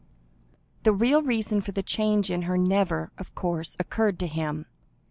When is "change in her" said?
1.83-2.57